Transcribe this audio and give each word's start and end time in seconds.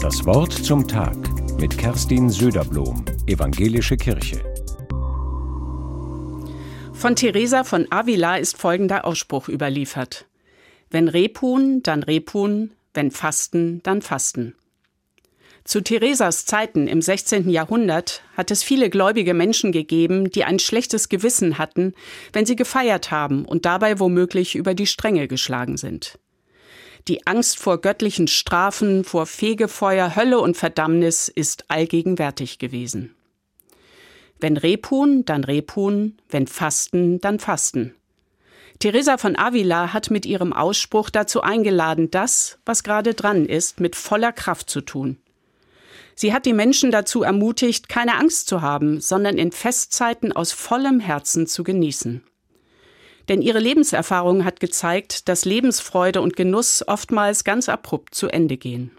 Das 0.00 0.24
Wort 0.24 0.52
zum 0.52 0.86
Tag 0.86 1.16
mit 1.58 1.76
Kerstin 1.76 2.30
Söderblom, 2.30 3.04
Evangelische 3.26 3.96
Kirche. 3.96 4.40
Von 6.92 7.16
Teresa 7.16 7.64
von 7.64 7.90
Avila 7.90 8.36
ist 8.36 8.56
folgender 8.56 9.04
Ausspruch 9.04 9.48
überliefert. 9.48 10.26
Wenn 10.88 11.08
Rebhuhn, 11.08 11.82
dann 11.82 12.04
Rebhuhn, 12.04 12.70
wenn 12.94 13.10
Fasten, 13.10 13.82
dann 13.82 14.00
Fasten. 14.00 14.54
Zu 15.64 15.82
Theresas 15.82 16.46
Zeiten 16.46 16.86
im 16.86 17.02
16. 17.02 17.50
Jahrhundert 17.50 18.22
hat 18.36 18.52
es 18.52 18.62
viele 18.62 18.90
gläubige 18.90 19.34
Menschen 19.34 19.72
gegeben, 19.72 20.30
die 20.30 20.44
ein 20.44 20.60
schlechtes 20.60 21.08
Gewissen 21.08 21.58
hatten, 21.58 21.92
wenn 22.32 22.46
sie 22.46 22.54
gefeiert 22.54 23.10
haben 23.10 23.44
und 23.44 23.64
dabei 23.64 23.98
womöglich 23.98 24.54
über 24.54 24.74
die 24.74 24.86
Stränge 24.86 25.26
geschlagen 25.26 25.76
sind. 25.76 26.20
Die 27.06 27.26
Angst 27.26 27.58
vor 27.58 27.80
göttlichen 27.80 28.26
Strafen, 28.26 29.04
vor 29.04 29.26
Fegefeuer, 29.26 30.16
Hölle 30.16 30.40
und 30.40 30.56
Verdammnis 30.56 31.28
ist 31.28 31.70
allgegenwärtig 31.70 32.58
gewesen. 32.58 33.14
Wenn 34.40 34.56
Rebhuhn, 34.56 35.24
dann 35.24 35.44
Rebhuhn, 35.44 36.18
wenn 36.28 36.46
Fasten, 36.46 37.20
dann 37.20 37.38
Fasten. 37.38 37.94
Teresa 38.78 39.18
von 39.18 39.36
Avila 39.36 39.92
hat 39.92 40.10
mit 40.10 40.24
ihrem 40.24 40.52
Ausspruch 40.52 41.10
dazu 41.10 41.40
eingeladen, 41.40 42.10
das, 42.10 42.58
was 42.64 42.84
gerade 42.84 43.14
dran 43.14 43.44
ist, 43.46 43.80
mit 43.80 43.96
voller 43.96 44.32
Kraft 44.32 44.70
zu 44.70 44.80
tun. 44.80 45.18
Sie 46.14 46.32
hat 46.32 46.46
die 46.46 46.52
Menschen 46.52 46.90
dazu 46.90 47.22
ermutigt, 47.22 47.88
keine 47.88 48.16
Angst 48.16 48.48
zu 48.48 48.62
haben, 48.62 49.00
sondern 49.00 49.38
in 49.38 49.52
Festzeiten 49.52 50.32
aus 50.32 50.52
vollem 50.52 51.00
Herzen 51.00 51.46
zu 51.46 51.64
genießen. 51.64 52.22
Denn 53.28 53.42
ihre 53.42 53.58
Lebenserfahrung 53.58 54.44
hat 54.44 54.60
gezeigt, 54.60 55.28
dass 55.28 55.44
Lebensfreude 55.44 56.20
und 56.20 56.36
Genuss 56.36 56.82
oftmals 56.86 57.44
ganz 57.44 57.68
abrupt 57.68 58.14
zu 58.14 58.28
Ende 58.28 58.56
gehen. 58.56 58.90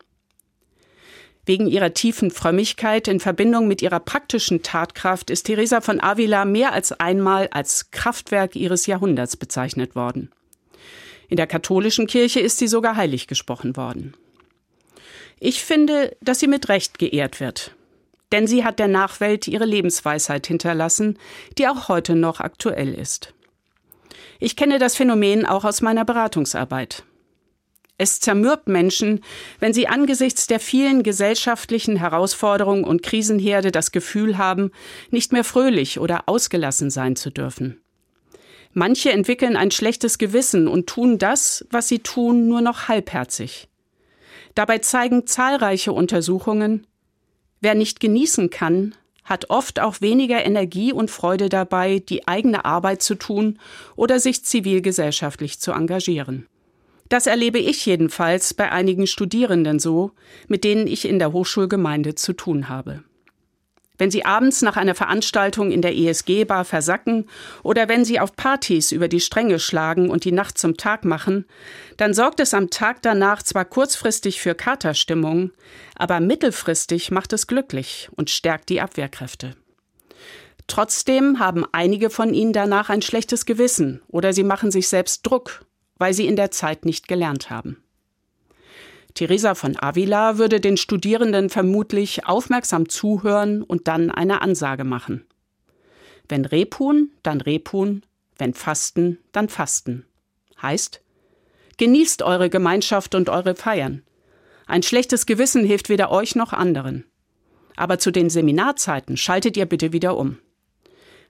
Wegen 1.45 1.65
ihrer 1.65 1.95
tiefen 1.95 2.29
Frömmigkeit 2.29 3.07
in 3.07 3.20
Verbindung 3.20 3.67
mit 3.67 3.81
ihrer 3.81 3.99
praktischen 3.99 4.62
Tatkraft 4.62 5.31
ist 5.31 5.43
Teresa 5.48 5.81
von 5.81 5.99
Avila 5.99 6.45
mehr 6.45 6.73
als 6.73 6.91
einmal 6.91 7.48
als 7.51 7.89
Kraftwerk 7.89 8.55
ihres 8.55 8.85
Jahrhunderts 8.85 9.35
bezeichnet 9.35 9.95
worden. 9.95 10.29
In 11.27 11.37
der 11.37 11.48
katholischen 11.48 12.05
Kirche 12.05 12.39
ist 12.39 12.59
sie 12.59 12.67
sogar 12.67 12.95
heilig 12.95 13.26
gesprochen 13.26 13.76
worden. 13.77 14.13
Ich 15.39 15.63
finde, 15.63 16.15
dass 16.21 16.39
sie 16.39 16.48
mit 16.48 16.70
Recht 16.70 16.99
geehrt 16.99 17.39
wird. 17.39 17.73
Denn 18.32 18.45
sie 18.45 18.63
hat 18.63 18.77
der 18.77 18.87
Nachwelt 18.87 19.48
ihre 19.48 19.65
Lebensweisheit 19.65 20.45
hinterlassen, 20.45 21.17
die 21.57 21.67
auch 21.67 21.87
heute 21.87 22.13
noch 22.13 22.41
aktuell 22.41 22.93
ist. 22.93 23.34
Ich 24.40 24.55
kenne 24.55 24.79
das 24.79 24.95
Phänomen 24.95 25.45
auch 25.45 25.65
aus 25.65 25.82
meiner 25.82 26.05
Beratungsarbeit. 26.05 27.04
Es 27.98 28.21
zermürbt 28.21 28.70
Menschen, 28.70 29.21
wenn 29.59 29.73
sie 29.73 29.90
angesichts 29.90 30.48
der 30.48 30.62
vielen 30.62 31.04
gesellschaftlichen 31.04 31.98
Herausforderungen 31.98 32.85
und 32.85 33.04
Krisenherde 33.04 33.71
das 33.71 33.91
Gefühl 33.91 34.37
haben, 34.37 34.71
nicht 35.12 35.34
mehr 35.34 35.43
fröhlich 35.43 35.99
oder 35.99 36.23
ausgelassen 36.27 36.90
sein 36.90 37.17
zu 37.17 37.29
dürfen. 37.29 37.82
Manche 38.71 39.12
entwickeln 39.12 39.57
ein 39.57 39.71
schlechtes 39.71 40.17
Gewissen 40.17 40.70
und 40.70 40.87
tun 40.87 41.17
das, 41.17 41.67
was 41.71 41.90
sie 41.90 41.99
tun, 41.99 42.48
nur 42.48 42.62
noch 42.62 42.87
halbherzig. 42.87 43.67
Dabei 44.55 44.77
zeigen 44.77 45.27
zahlreiche 45.27 45.91
Untersuchungen, 45.91 46.87
wer 47.60 47.76
nicht 47.76 47.99
genießen 47.99 48.49
kann, 48.49 48.95
hat 49.30 49.49
oft 49.49 49.80
auch 49.80 50.02
weniger 50.02 50.44
Energie 50.46 50.91
und 50.91 51.12
Freude 51.12 51.49
dabei, 51.49 51.99
die 51.99 52.27
eigene 52.27 52.66
Arbeit 52.66 53.02
zu 53.02 53.16
tun 53.16 53.60
oder 53.96 54.20
sich 54.20 54.44
zivilgesellschaftlich 54.44 55.60
zu 55.60 55.72
engagieren. 55.72 56.48
Das 57.08 57.27
erlebe 57.27 57.60
ich 57.60 57.85
jedenfalls 57.85 58.54
bei 58.54 58.72
einigen 58.72 59.07
Studierenden 59.07 59.80
so, 59.80 60.12
mit 60.48 60.63
denen 60.63 60.88
ich 60.88 61.07
in 61.07 61.20
der 61.20 61.32
Hochschulgemeinde 61.32 62.16
zu 62.16 62.34
tun 62.34 62.70
habe 62.70 63.04
wenn 63.99 64.09
sie 64.09 64.25
abends 64.25 64.63
nach 64.63 64.78
einer 64.78 64.95
Veranstaltung 64.95 65.72
in 65.72 65.83
der 65.83 65.95
ESG-Bar 65.95 66.66
versacken 66.66 67.29
oder 67.61 67.87
wenn 67.87 68.05
sie 68.05 68.19
auf 68.19 68.35
Partys 68.35 68.91
über 68.91 69.07
die 69.07 69.19
Stränge 69.19 69.59
schlagen 69.59 70.09
und 70.09 70.23
die 70.25 70.31
Nacht 70.31 70.57
zum 70.57 70.77
Tag 70.77 71.05
machen, 71.05 71.45
dann 71.97 72.15
sorgt 72.15 72.39
es 72.39 72.55
am 72.55 72.71
Tag 72.71 73.03
danach 73.03 73.43
zwar 73.43 73.65
kurzfristig 73.65 74.41
für 74.41 74.55
Katerstimmung, 74.55 75.51
aber 75.95 76.19
mittelfristig 76.19 77.11
macht 77.11 77.33
es 77.33 77.45
glücklich 77.45 78.09
und 78.15 78.29
stärkt 78.31 78.69
die 78.69 78.81
Abwehrkräfte. 78.81 79.55
Trotzdem 80.67 81.39
haben 81.39 81.65
einige 81.71 82.09
von 82.09 82.33
ihnen 82.33 82.53
danach 82.53 82.89
ein 82.89 83.01
schlechtes 83.01 83.45
Gewissen 83.45 84.01
oder 84.07 84.33
sie 84.33 84.43
machen 84.43 84.71
sich 84.71 84.88
selbst 84.88 85.25
Druck, 85.25 85.65
weil 85.97 86.13
sie 86.13 86.27
in 86.27 86.35
der 86.35 86.51
Zeit 86.51 86.85
nicht 86.85 87.07
gelernt 87.07 87.49
haben. 87.49 87.83
Teresa 89.19 89.53
von 89.53 89.75
Avila 89.78 90.38
würde 90.38 90.62
den 90.62 90.78
Studierenden 90.78 91.50
vermutlich 91.50 92.25
aufmerksam 92.25 92.88
zuhören 92.88 93.63
und 93.63 93.90
dann 93.90 94.12
eine 94.12 94.41
Ansage 94.41 94.85
machen. 94.85 95.25
Wenn 96.30 96.46
Rebhuhn, 96.46 97.12
dann 97.22 97.41
Rebhuhn, 97.41 98.06
wenn 98.38 98.53
Fasten, 98.53 99.18
dann 99.34 99.50
Fasten. 99.50 100.06
Heißt, 100.62 101.02
genießt 101.75 102.22
eure 102.22 102.50
Gemeinschaft 102.50 103.13
und 103.13 103.28
eure 103.28 103.56
Feiern. 103.56 104.03
Ein 104.68 104.84
schlechtes 104.84 105.25
Gewissen 105.25 105.66
hilft 105.66 105.90
weder 105.90 106.12
euch 106.12 106.36
noch 106.36 106.53
anderen. 106.53 107.03
Aber 107.75 108.00
zu 108.00 108.12
den 108.12 108.30
Seminarzeiten 108.30 109.18
schaltet 109.18 109.57
ihr 109.57 109.66
bitte 109.66 109.91
wieder 109.91 110.16
um. 110.16 110.38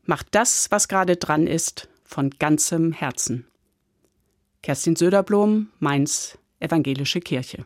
Macht 0.03 0.27
das, 0.29 0.69
was 0.69 0.89
gerade 0.89 1.15
dran 1.15 1.47
ist, 1.47 1.89
von 2.03 2.29
ganzem 2.29 2.91
Herzen. 2.91 3.47
Kerstin 4.61 4.95
Söderblom, 4.95 5.69
Mainz, 5.79 6.37
Evangelische 6.59 7.21
Kirche. 7.21 7.65